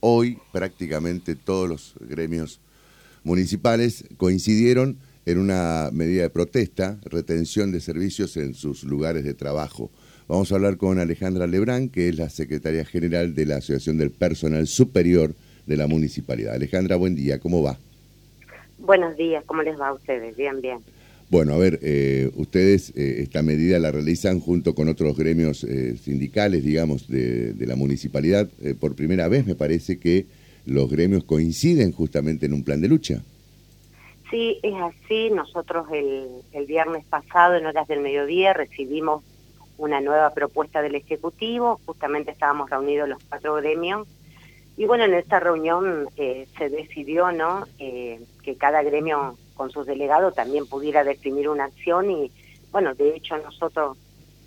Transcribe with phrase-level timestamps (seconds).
[0.00, 2.60] hoy prácticamente todos los gremios
[3.24, 9.90] municipales coincidieron en una medida de protesta, retención de servicios en sus lugares de trabajo.
[10.26, 14.10] Vamos a hablar con Alejandra Lebrán, que es la secretaria general de la Asociación del
[14.10, 15.34] Personal Superior
[15.66, 16.54] de la Municipalidad.
[16.54, 17.78] Alejandra, buen día, ¿cómo va?
[18.78, 20.36] Buenos días, ¿cómo les va a ustedes?
[20.36, 20.78] Bien, bien.
[21.30, 25.94] Bueno, a ver, eh, ustedes eh, esta medida la realizan junto con otros gremios eh,
[25.98, 28.48] sindicales, digamos, de, la municipalidad.
[28.80, 30.24] por primera vez me parece que
[30.64, 33.22] los gremios coinciden justamente en un plan de lucha.
[34.30, 35.28] Sí, es así.
[35.30, 39.22] Nosotros el, el viernes pasado, en horas del mediodía, recibimos
[39.76, 41.78] una nueva propuesta del Ejecutivo.
[41.84, 44.08] Justamente estábamos reunidos los cuatro gremios.
[44.78, 50.66] Y bueno, en esta reunión se decidió, ¿no?, que cada gremio con sus delegados también
[50.66, 52.32] pudiera definir una acción y
[52.72, 53.98] bueno, de hecho nosotros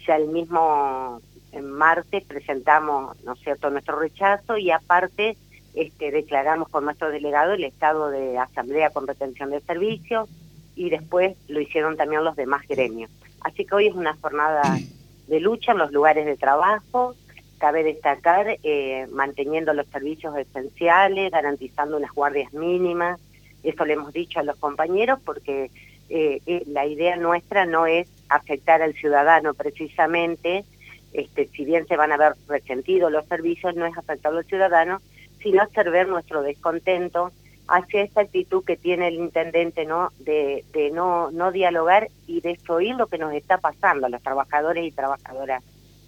[0.07, 5.37] ya el mismo en martes presentamos, ¿no es cierto?, nuestro rechazo y aparte
[5.75, 10.29] este, declaramos con nuestro delegado el estado de asamblea con retención de servicios
[10.75, 13.11] y después lo hicieron también los demás gremios.
[13.41, 14.79] Así que hoy es una jornada
[15.27, 17.15] de lucha en los lugares de trabajo,
[17.57, 23.19] cabe destacar eh, manteniendo los servicios esenciales, garantizando unas guardias mínimas,
[23.63, 25.71] eso le hemos dicho a los compañeros porque
[26.09, 30.65] eh, eh, la idea nuestra no es afectar al ciudadano precisamente,
[31.13, 35.01] este, si bien se van a ver resentidos los servicios, no es afectarlo al ciudadano,
[35.41, 37.31] sino hacer ver nuestro descontento
[37.67, 42.95] hacia esta actitud que tiene el intendente no de, de no, no dialogar y desoír
[42.95, 45.63] lo que nos está pasando a los trabajadores y trabajadoras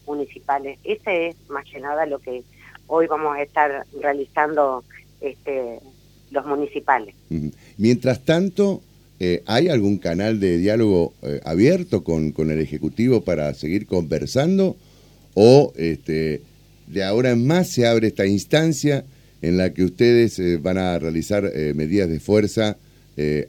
[0.05, 0.79] municipales.
[0.83, 2.43] Ese es más que nada lo que
[2.87, 4.83] hoy vamos a estar realizando
[5.21, 5.79] este,
[6.33, 7.15] los municipales.
[7.77, 8.81] Mientras tanto,
[9.19, 14.75] eh, ¿hay algún canal de diálogo eh, abierto con, con, el Ejecutivo para seguir conversando?
[15.35, 16.41] ¿O este,
[16.87, 19.05] de ahora en más se abre esta instancia
[19.41, 21.43] en la que ustedes eh, van a realizar
[21.75, 22.77] medidas de fuerza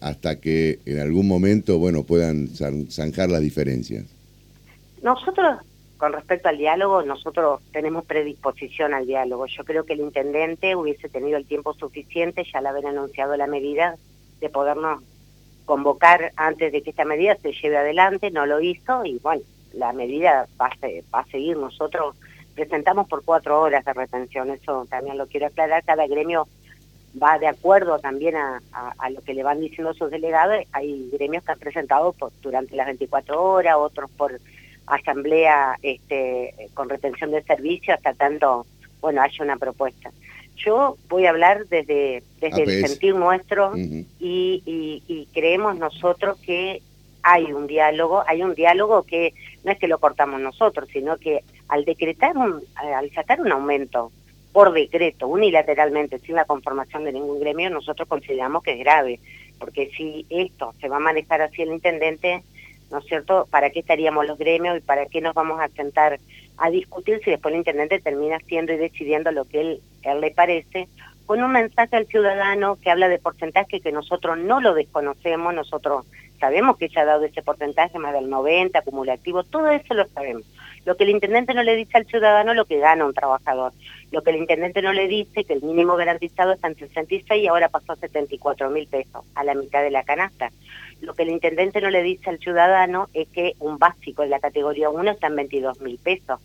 [0.03, 2.49] hasta que en algún momento bueno, puedan
[2.91, 4.05] zanjar las diferencias?
[5.03, 5.57] Nosotros
[5.99, 9.47] con respecto al diálogo, nosotros tenemos predisposición al diálogo.
[9.47, 13.47] Yo creo que el intendente hubiese tenido el tiempo suficiente, ya al haber anunciado la
[13.47, 13.97] medida,
[14.41, 15.03] de podernos
[15.65, 19.93] convocar antes de que esta medida se lleve adelante, no lo hizo y bueno, la
[19.93, 20.71] medida va
[21.13, 21.57] a, seguir.
[21.57, 22.17] Nosotros
[22.55, 26.47] presentamos por cuatro horas de retención, eso también lo quiero aclarar, cada gremio
[27.21, 28.61] va de acuerdo también a,
[29.11, 33.41] lo que le van diciendo sus delegados, hay gremios que han presentado durante las 24
[33.43, 34.41] horas, otros por
[34.87, 38.67] asamblea este, con retención de servicio hasta tanto,
[39.01, 40.11] bueno, haya una propuesta.
[40.57, 44.03] Yo voy a hablar desde, desde el sentir nuestro y,
[45.09, 46.81] y, creemos nosotros que
[47.23, 49.35] hay un diálogo, hay un diálogo que
[49.65, 54.13] no es que lo cortamos nosotros, sino que al decretar, un, al sacar un aumento
[54.53, 59.19] por decreto, unilateralmente, sin la conformación de ningún gremio, nosotros consideramos que es grave,
[59.59, 62.45] porque si esto se va a manejar así el intendente,
[62.91, 63.47] ¿no es cierto?
[63.51, 66.19] ¿Para qué estaríamos los gremios y para qué nos vamos a sentar
[66.57, 70.31] a discutir si después el intendente termina haciendo y decidiendo lo que él, él le
[70.31, 70.89] parece?
[71.27, 76.05] Con un mensaje al ciudadano que habla de porcentaje que nosotros no lo desconocemos, nosotros
[76.39, 80.45] sabemos que se ha dado ese porcentaje, más del 90, acumulativo, todo eso lo sabemos.
[80.85, 83.73] Lo que el intendente no le dice al ciudadano lo que gana un trabajador.
[84.11, 87.47] Lo que el intendente no le dice que el mínimo garantizado está en 66 y
[87.47, 90.51] ahora pasó a 74 mil pesos, a la mitad de la canasta.
[91.05, 94.41] Lo que el intendente no le dice al ciudadano es que un básico de la
[94.41, 96.41] categoría 1 está en 22 mil pesos.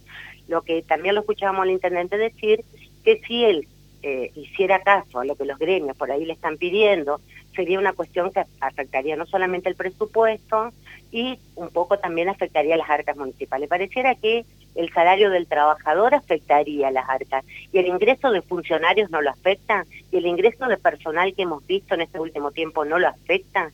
[0.48, 2.64] Lo que también lo escuchábamos al intendente decir
[3.04, 3.68] que si él
[4.02, 7.20] eh, hiciera caso a lo que los gremios por ahí le están pidiendo,
[7.56, 10.72] sería una cuestión que afectaría no solamente el presupuesto
[11.12, 13.68] y un poco también afectaría a las arcas municipales.
[13.68, 14.46] Pareciera que
[14.76, 19.30] el salario del trabajador afectaría a las arcas y el ingreso de funcionarios no lo
[19.30, 23.08] afecta y el ingreso de personal que hemos visto en este último tiempo no lo
[23.08, 23.72] afecta.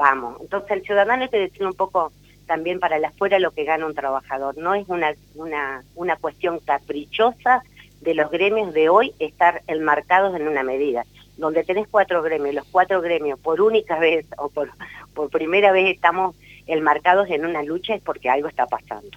[0.00, 2.10] Vamos, entonces el ciudadano hay que decir un poco
[2.46, 4.56] también para la afuera lo que gana un trabajador.
[4.56, 7.62] No es una, una, una cuestión caprichosa
[8.00, 11.04] de los gremios de hoy estar enmarcados en una medida
[11.36, 14.70] donde tenés cuatro gremios, los cuatro gremios por única vez o por,
[15.12, 16.34] por primera vez estamos
[16.66, 19.10] enmarcados en una lucha es porque algo está pasando.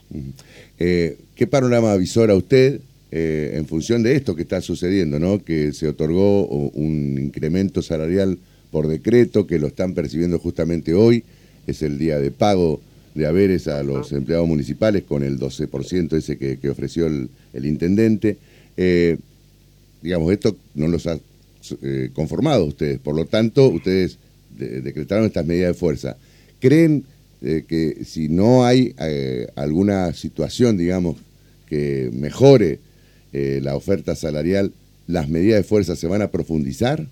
[0.80, 5.42] Eh, ¿Qué panorama avisora usted eh, en función de esto que está sucediendo, ¿no?
[5.42, 8.38] que se otorgó un incremento salarial
[8.74, 11.24] por decreto, que lo están percibiendo justamente hoy,
[11.68, 12.82] es el día de pago
[13.14, 17.68] de haberes a los empleados municipales con el 12% ese que, que ofreció el, el
[17.68, 18.38] intendente.
[18.76, 19.20] Eh,
[20.02, 21.20] digamos, esto no los ha
[21.84, 22.98] eh, conformado ustedes.
[22.98, 24.18] Por lo tanto, ustedes
[24.58, 26.18] decretaron estas medidas de fuerza.
[26.60, 27.06] ¿Creen
[27.44, 28.96] eh, que si no hay
[29.56, 31.18] alguna situación, digamos,
[31.68, 32.80] que mejore
[33.32, 34.74] la oferta salarial,
[35.06, 37.06] las medidas de fuerza se van a profundizar?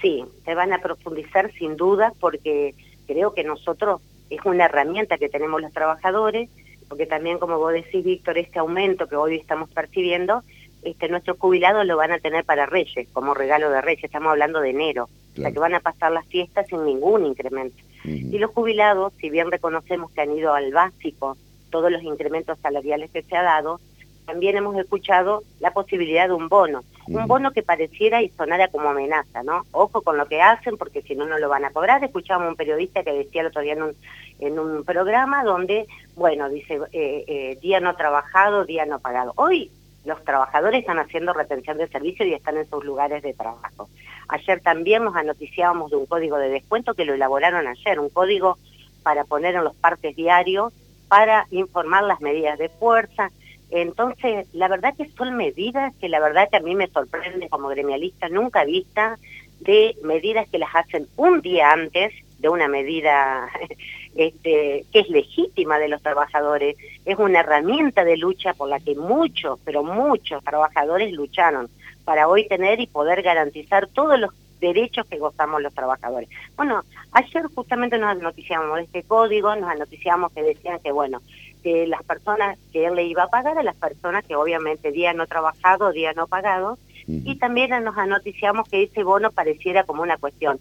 [0.00, 2.74] Sí, se van a profundizar sin duda porque
[3.06, 4.00] creo que nosotros
[4.30, 6.50] es una herramienta que tenemos los trabajadores,
[6.88, 10.42] porque también como vos decís, Víctor, este aumento que hoy estamos percibiendo,
[10.82, 14.60] este, nuestros jubilados lo van a tener para Reyes, como regalo de Reyes, estamos hablando
[14.60, 17.76] de enero, o sea que van a pasar las fiestas sin ningún incremento.
[18.04, 21.36] Y los jubilados, si bien reconocemos que han ido al básico
[21.70, 23.80] todos los incrementos salariales que se ha dado,
[24.26, 28.90] también hemos escuchado la posibilidad de un bono, un bono que pareciera y sonara como
[28.90, 29.64] amenaza, ¿no?
[29.72, 32.02] Ojo con lo que hacen porque si no, no lo van a cobrar.
[32.02, 33.96] Escuchamos un periodista que decía el otro día en un,
[34.40, 39.32] en un programa donde, bueno, dice, eh, eh, día no trabajado, día no pagado.
[39.36, 39.70] Hoy
[40.04, 43.88] los trabajadores están haciendo retención de servicio y están en sus lugares de trabajo.
[44.28, 48.58] Ayer también nos anoticiábamos de un código de descuento que lo elaboraron ayer, un código
[49.02, 50.72] para poner en los partes diarios,
[51.08, 53.30] para informar las medidas de fuerza,
[53.70, 57.68] entonces, la verdad que son medidas que la verdad que a mí me sorprende como
[57.68, 59.18] gremialista, nunca vista,
[59.60, 63.48] de medidas que las hacen un día antes de una medida
[64.14, 66.76] este, que es legítima de los trabajadores.
[67.04, 71.68] Es una herramienta de lucha por la que muchos, pero muchos trabajadores lucharon
[72.04, 74.30] para hoy tener y poder garantizar todos los
[74.60, 76.28] derechos que gozamos los trabajadores.
[76.56, 76.82] Bueno,
[77.12, 81.20] ayer justamente nos noticiamos este código, nos noticiamos que decían que, bueno,
[81.66, 85.12] que las personas que él le iba a pagar a las personas que obviamente día
[85.14, 86.78] no trabajado, día no pagado,
[87.08, 90.60] y también nos anoticiamos que ese bono pareciera como una cuestión.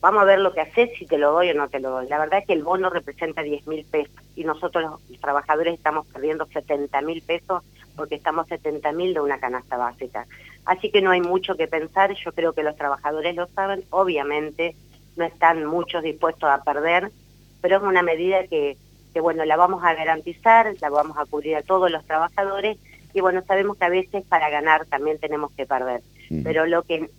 [0.00, 2.08] Vamos a ver lo que haces, si te lo doy o no te lo doy.
[2.08, 6.08] La verdad es que el bono representa 10 mil pesos y nosotros los, trabajadores estamos
[6.08, 7.62] perdiendo 70 mil pesos
[7.94, 10.26] porque estamos 70 mil de una canasta básica.
[10.64, 14.74] Así que no hay mucho que pensar, yo creo que los trabajadores lo saben, obviamente
[15.14, 17.12] no están muchos dispuestos a perder,
[17.60, 18.76] pero es una medida que
[19.12, 22.78] que bueno, la vamos a garantizar, la vamos a cubrir a todos los trabajadores
[23.14, 26.02] y bueno, sabemos que a veces para ganar también tenemos que perder,
[26.42, 27.10] pero lo que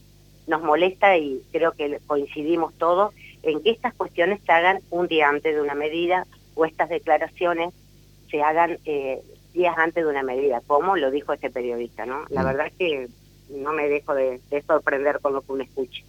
[0.48, 3.14] nos molesta y creo que coincidimos todos
[3.44, 6.26] en que estas cuestiones se hagan un día antes de una medida
[6.56, 7.74] o estas declaraciones
[8.30, 9.22] se hagan eh,
[9.54, 12.26] días antes de una medida, como lo dijo este periodista, ¿no?
[12.30, 13.08] La verdad es que
[13.50, 16.04] no me dejo de, sorprender con lo que uno escuche.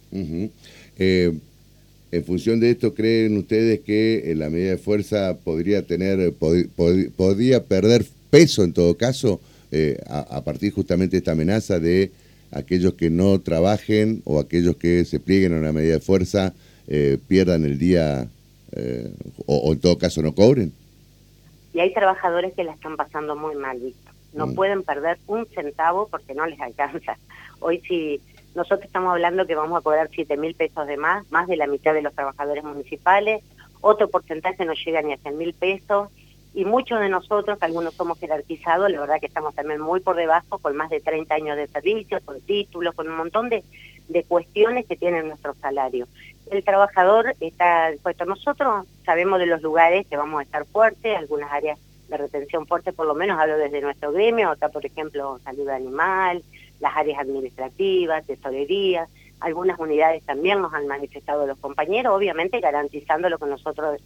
[2.11, 7.63] En función de esto, ¿creen ustedes que eh, la medida de fuerza podría tener, podría
[7.63, 9.41] perder peso en todo caso
[9.71, 12.11] eh, a, partir justamente de esta amenaza de
[12.51, 16.53] aquellos que no trabajen o aquellos que se plieguen a una medida de fuerza
[16.87, 18.27] eh, pierdan el día
[19.45, 20.73] o, en todo caso no cobren?
[21.73, 24.11] Y hay trabajadores que la están pasando muy mal, visto.
[24.33, 24.55] No mm.
[24.55, 27.17] pueden perder un centavo porque no les alcanza.
[27.59, 28.21] Hoy si
[28.55, 31.67] nosotros estamos hablando que vamos a cobrar 7 mil pesos de más, más de la
[31.67, 33.43] mitad de los trabajadores municipales,
[33.81, 36.09] otro porcentaje no llega ni a 100 mil pesos,
[36.55, 40.57] y muchos de nosotros, algunos somos jerarquizados, la verdad que estamos también muy por debajo,
[40.57, 43.61] con más de 30 años de servicio, con títulos, con un montón de,
[44.07, 46.07] de cuestiones que tienen nuestro salario.
[46.49, 48.23] El trabajador está dispuesto.
[48.23, 52.93] Nosotros sabemos de los lugares que vamos a estar fuertes, algunas áreas de retención fuerte,
[52.93, 56.41] por lo menos hablo desde nuestro gremio, acá por ejemplo salud animal,
[56.79, 59.07] las áreas administrativas, tesorería,
[59.39, 64.01] algunas unidades también nos han manifestado los compañeros, obviamente garantizando lo que nosotros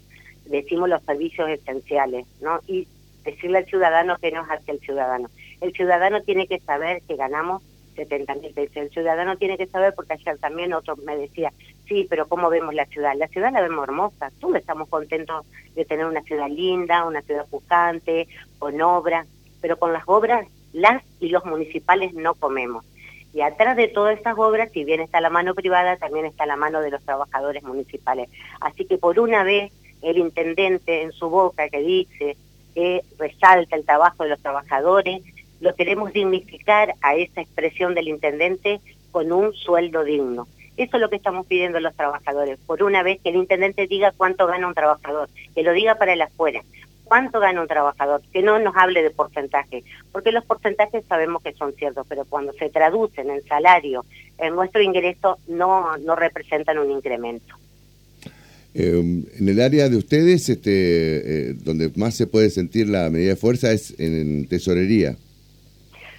[0.45, 2.59] decimos los servicios esenciales, ¿no?
[2.67, 2.87] Y
[3.23, 5.29] decirle al ciudadano que no es hacia el ciudadano.
[5.61, 7.61] El ciudadano tiene que saber que ganamos
[7.95, 8.77] 70 mil pesos.
[8.77, 11.51] El ciudadano tiene que saber, porque ayer también otro me decía,
[11.87, 13.13] sí, pero ¿cómo vemos la ciudad?
[13.15, 14.31] La ciudad la vemos hermosa.
[14.39, 15.45] Todos estamos contentos
[15.75, 19.27] de tener una ciudad linda, una ciudad pujante, con obras,
[19.61, 22.85] pero con las obras las y los municipales no comemos.
[23.33, 26.55] Y atrás de todas esas obras, si bien está la mano privada, también está la
[26.55, 28.29] mano de los trabajadores municipales.
[28.59, 29.71] Así que por una vez
[30.01, 32.37] el intendente en su boca que dice
[32.73, 35.21] que resalta el trabajo de los trabajadores,
[35.59, 38.79] lo queremos dignificar a esa expresión del intendente
[39.11, 40.47] con un sueldo digno.
[40.77, 42.57] Eso es lo que estamos pidiendo los trabajadores.
[42.65, 46.13] Por una vez que el intendente diga cuánto gana un trabajador, que lo diga para
[46.13, 46.63] el afuera
[47.09, 51.53] cuánto gana un trabajador, que no nos hable de porcentaje, porque los porcentajes sabemos que
[51.53, 54.05] son ciertos, pero cuando se traducen en salario,
[54.37, 57.55] en nuestro ingreso, no, no representan un incremento.
[58.75, 60.69] Eh, en el área de ustedes, este,
[61.49, 65.15] eh, donde más se puede sentir la medida de fuerza es en, tesorería.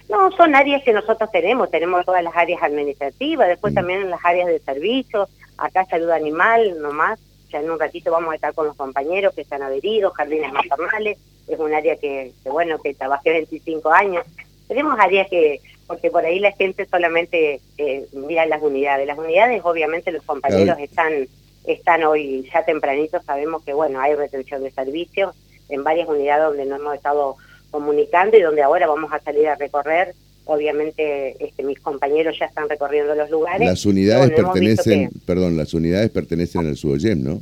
[0.09, 3.75] No, son áreas que nosotros tenemos, tenemos todas las áreas administrativas, después mm.
[3.75, 7.17] también en las áreas de servicios, acá salud animal nomás,
[7.51, 11.17] ya en un ratito vamos a estar con los compañeros que están adheridos, jardines maternales,
[11.47, 14.25] es un área que, bueno, que trabajé 25 años.
[14.67, 19.05] Tenemos áreas que, porque por ahí la gente solamente eh, mira las unidades.
[19.05, 21.27] Las unidades, obviamente, los compañeros están
[21.65, 25.35] están hoy ya tempranito, sabemos que, bueno, hay retención de servicios
[25.69, 27.35] en varias unidades donde nos hemos estado
[27.69, 30.13] comunicando y donde ahora vamos a salir a recorrer
[30.45, 33.67] obviamente este, mis compañeros ya están recorriendo los lugares.
[33.67, 37.41] Las unidades pertenecen, perdón, las unidades pertenecen al SUOYEM, ¿no?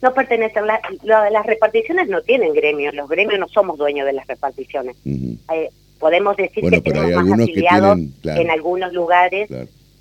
[0.00, 4.96] No pertenecen, las reparticiones no tienen gremios, los gremios no somos dueños de las reparticiones.
[5.06, 9.48] Eh, podemos decir que tenemos más afiliados en algunos lugares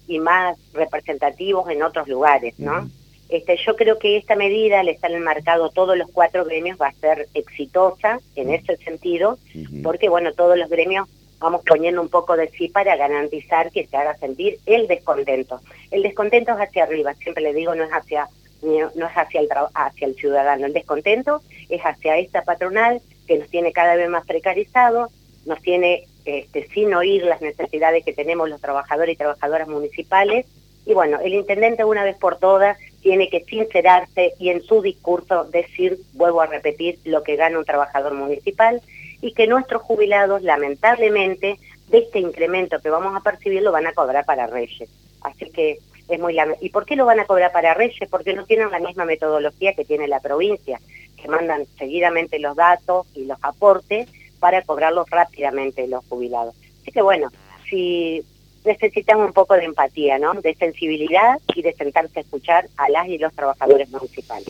[0.07, 2.89] y más representativos en otros lugares, ¿no?
[3.29, 6.93] Este, yo creo que esta medida, al estar enmarcado todos los cuatro gremios, va a
[6.93, 9.37] ser exitosa en ese sentido,
[9.83, 11.07] porque bueno, todos los gremios
[11.41, 15.59] vamos poniendo un poco de sí para garantizar que se haga sentir el descontento.
[15.89, 18.29] El descontento es hacia arriba, siempre le digo, no es hacia
[18.61, 23.49] no es hacia el, hacia el ciudadano, el descontento es hacia esta patronal que nos
[23.49, 25.09] tiene cada vez más precarizado,
[25.47, 30.45] nos tiene este, sin oír las necesidades que tenemos los trabajadores y trabajadoras municipales,
[30.85, 35.45] y bueno, el intendente una vez por todas tiene que sincerarse y en su discurso
[35.45, 38.81] decir, vuelvo a repetir, lo que gana un trabajador municipal
[39.21, 41.57] y que nuestros jubilados, lamentablemente,
[41.89, 44.89] de este incremento que vamos a percibir, lo van a cobrar para Reyes.
[45.21, 48.09] Así que es muy ¿Y por qué lo van a cobrar para Reyes?
[48.09, 50.79] Porque no tienen la misma metodología que tiene la provincia,
[51.21, 54.09] que mandan seguidamente los datos y los aportes
[54.39, 56.55] para cobrarlos rápidamente los jubilados.
[56.81, 57.29] Así que bueno,
[57.69, 58.25] si
[58.65, 60.33] necesitan un poco de empatía, ¿no?
[60.33, 64.47] De sensibilidad y de sentarse a escuchar a las y los trabajadores municipales.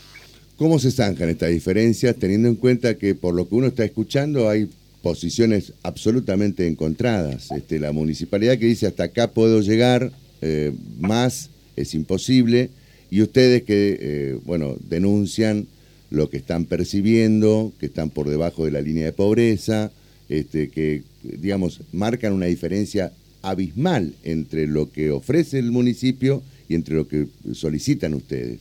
[0.61, 4.47] ¿Cómo se zanjan estas diferencias teniendo en cuenta que por lo que uno está escuchando
[4.47, 4.69] hay
[5.01, 7.49] posiciones absolutamente encontradas?
[7.49, 10.11] Este, la municipalidad que dice hasta acá puedo llegar,
[10.43, 12.69] eh, más es imposible,
[13.09, 15.65] y ustedes que, eh, bueno, denuncian
[16.11, 19.91] lo que están percibiendo, que están por debajo de la línea de pobreza,
[20.29, 26.93] este, que, digamos, marcan una diferencia abismal entre lo que ofrece el municipio y entre
[26.93, 28.59] lo que solicitan ustedes.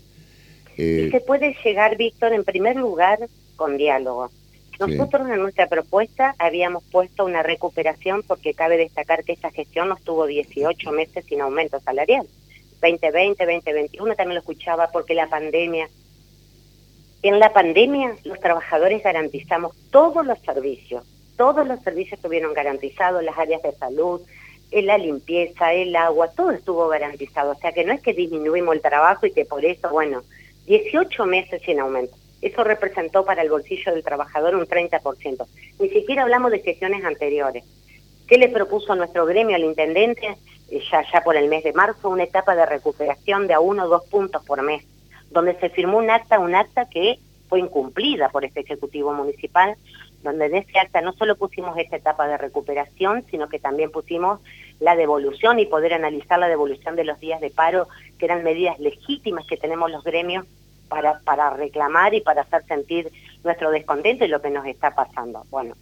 [0.83, 3.19] Eh, se puede llegar, Víctor, en primer lugar,
[3.57, 4.31] con diálogo.
[4.79, 10.01] Nosotros en nuestra propuesta habíamos puesto una recuperación porque cabe destacar que esta gestión nos
[10.01, 12.27] tuvo 18 meses sin aumento salarial.
[12.81, 15.87] 2020, 2021 también lo escuchaba porque la pandemia.
[17.23, 21.05] En la pandemia los trabajadores garantizamos todos los servicios,
[21.37, 24.23] todos los servicios estuvieron garantizados, las áreas de salud,
[24.73, 27.53] la limpieza, el agua, todo estuvo garantizado.
[27.53, 30.23] O sea que no es que disminuimos el trabajo y que por eso, bueno,
[30.67, 32.17] 18 meses sin aumento.
[32.41, 35.47] Eso representó para el bolsillo del trabajador un 30%.
[35.79, 37.65] Ni siquiera hablamos de sesiones anteriores.
[38.27, 40.37] ¿Qué le propuso nuestro gremio al intendente?
[40.71, 43.85] Eh, ya, ya por el mes de marzo, una etapa de recuperación de a uno
[43.85, 44.85] o dos puntos por mes,
[45.31, 49.75] donde se firmó un acta, un acta que fue incumplida por este Ejecutivo Municipal,
[50.23, 54.41] donde en ese acta no solo pusimos esta etapa de recuperación, sino que también pusimos
[54.81, 58.79] la devolución y poder analizar la devolución de los días de paro, que eran medidas
[58.79, 60.47] legítimas que tenemos los gremios
[60.89, 63.13] para, para reclamar y para hacer sentir
[63.45, 65.45] nuestro descontento y lo que nos está pasando.
[65.51, 65.75] Bueno,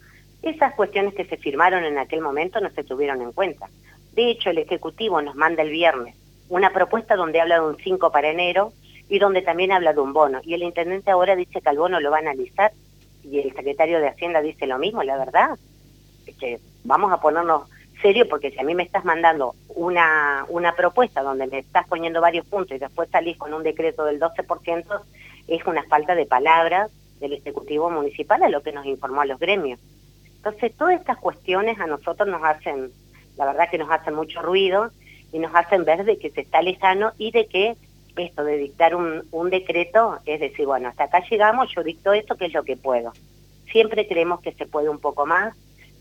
[0.43, 3.69] esas cuestiones que se firmaron en aquel momento no se tuvieron en cuenta.
[4.13, 6.17] De hecho, el Ejecutivo nos manda el viernes
[6.49, 8.73] una propuesta donde habla de un 5 para enero
[9.09, 10.41] y donde también habla de un bono.
[10.43, 12.73] Y el intendente ahora dice que el bono lo va a analizar
[13.23, 15.59] y el secretario de Hacienda dice lo mismo, la verdad.
[16.39, 17.69] que vamos a ponernos
[18.01, 22.21] serio porque si a mí me estás mandando una, una propuesta donde me estás poniendo
[22.21, 25.01] varios puntos y después salís con un decreto del 12%,
[25.49, 26.91] es una falta de palabras
[27.21, 29.81] del Ejecutivo Municipal a lo que nos informó a los gremios.
[30.37, 32.91] Entonces, todas estas cuestiones a nosotros nos hacen,
[33.37, 34.91] la verdad que nos hacen mucho ruido
[35.33, 37.77] y nos hacen ver de que se está lejano y de que
[38.17, 42.37] esto de dictar un, un decreto es decir, bueno, hasta acá llegamos, yo dicto esto,
[42.37, 43.13] que es lo que puedo.
[43.71, 45.55] Siempre creemos que se puede un poco más,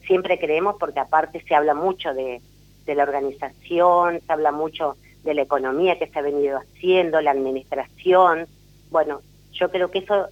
[0.07, 2.41] siempre creemos porque aparte se habla mucho de,
[2.87, 8.47] la organización, se habla mucho de la economía que se ha venido haciendo, la administración.
[8.89, 9.19] Bueno,
[9.51, 10.27] yo creo que eso,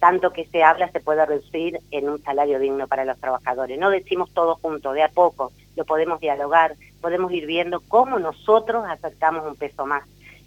[0.00, 3.78] tanto que se habla, se puede reducir en un salario digno para los trabajadores.
[3.78, 8.84] No decimos todo junto, de a poco, lo podemos dialogar, podemos ir viendo cómo nosotros
[8.88, 10.02] acercamos un peso más.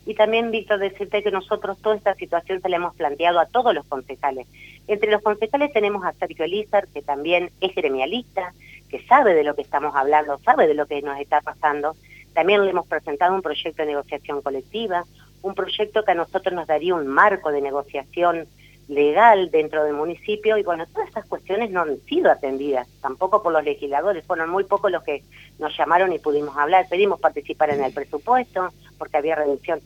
[0.06, 3.74] Y también, Víctor, decirte que nosotros toda esta situación se la hemos planteado a todos
[3.74, 4.48] los concejales.
[4.88, 8.54] Entre los concejales tenemos a Sergio Elizar, que también es gremialista,
[8.94, 11.96] que sabe de lo que estamos hablando, sabe de lo que nos está pasando.
[12.36, 15.04] También le hemos presentado un proyecto de negociación colectiva,
[15.42, 18.46] un proyecto que a nosotros nos daría un marco de negociación
[18.88, 23.52] legal dentro del municipio y bueno, todas estas cuestiones no han sido atendidas, tampoco por
[23.52, 25.24] los legisladores, fueron muy pocos los que
[25.58, 28.70] nos llamaron y pudimos hablar, pedimos participar en el presupuesto
[29.00, 29.82] porque había reducción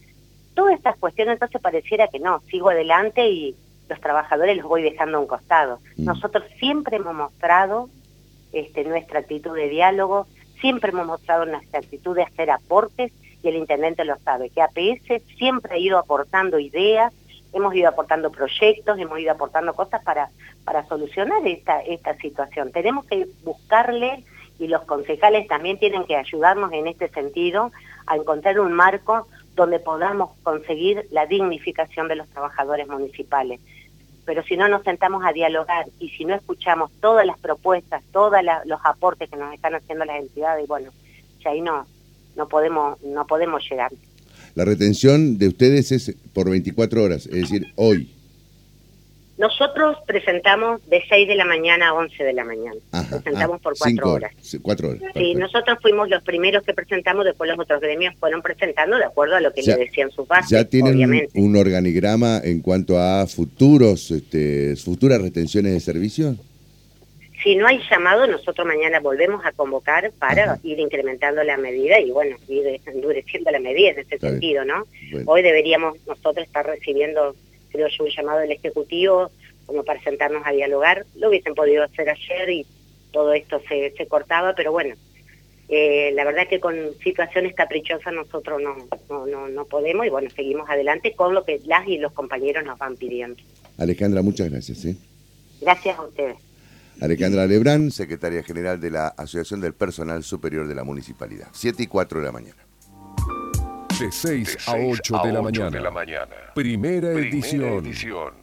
[0.54, 3.56] todas estas cuestiones entonces pareciera que no, sigo adelante y
[3.88, 5.80] los trabajadores los voy dejando a un costado.
[5.96, 6.06] Mm.
[6.06, 7.90] Nosotros siempre hemos mostrado
[8.60, 10.28] este, nuestra actitud de diálogo,
[10.60, 13.12] siempre hemos mostrado nuestra actitud de hacer aportes
[13.44, 17.14] y el intendente lo sabe, que APS siempre ha ido aportando ideas,
[17.54, 20.30] hemos ido aportando proyectos, hemos ido aportando cosas para,
[20.66, 22.72] para solucionar esta, esta situación.
[22.72, 24.24] Tenemos que buscarle
[24.60, 27.72] y los concejales también tienen que ayudarnos en este sentido
[28.08, 33.60] a encontrar un marco donde podamos conseguir la dignificación de los trabajadores municipales.
[34.28, 38.34] Pero si no nos sentamos a dialogar y si no escuchamos todas las propuestas, todos
[38.66, 40.92] los aportes que nos están haciendo las entidades, bueno,
[41.42, 41.88] ya ahí no,
[42.36, 43.90] no podemos, no podemos llegar.
[44.54, 48.17] La retención de ustedes es por 24 horas, es decir, hoy.
[49.38, 52.80] Nosotros presentamos de 6 de la mañana a 11 de la mañana.
[52.92, 54.32] presentamos ah, por 4 horas.
[54.64, 55.02] Cuatro horas.
[55.16, 59.36] Sí, nosotros fuimos los primeros que presentamos, después los otros gremios fueron presentando de acuerdo
[59.36, 60.50] a lo que le decían sus bases.
[60.50, 66.36] ¿Ya tienen un organigrama en cuanto a futuros, este, futuras retenciones de servicio?
[67.44, 72.10] Si no hay llamado, nosotros mañana volvemos a convocar para ir incrementando la medida y,
[72.10, 74.84] bueno, ir endureciendo la medida en ese sentido, ¿no?
[75.28, 77.36] Hoy deberíamos nosotros estar recibiendo
[77.72, 79.32] creo yo, un llamado del Ejecutivo
[79.66, 81.06] como para sentarnos a dialogar.
[81.16, 82.66] Lo hubiesen podido hacer ayer y
[83.12, 84.96] todo esto se, se cortaba, pero bueno,
[85.70, 90.70] eh, la verdad que con situaciones caprichosas nosotros no, no, no, podemos y bueno, seguimos
[90.70, 93.42] adelante con lo que las y los compañeros nos van pidiendo.
[93.78, 94.78] Alejandra, muchas gracias.
[94.78, 94.98] ¿sí?
[95.60, 96.38] Gracias a ustedes.
[97.02, 101.48] Alejandra Lebrán, secretaria general de la Asociación del Personal Superior de la Municipalidad.
[101.52, 102.67] 7 y 4 de la mañana.
[104.00, 106.28] De 6, a 8, de, la mañana.
[106.54, 107.84] Primera, edición.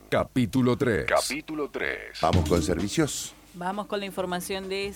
[0.09, 1.07] Capítulo 3.
[1.07, 2.19] Capítulo 3.
[2.21, 3.33] Vamos con servicios.
[3.55, 4.87] Vamos con la información de